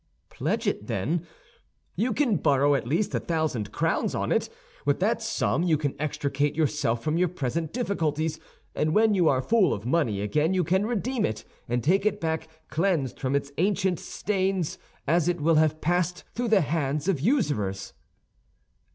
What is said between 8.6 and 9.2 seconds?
and when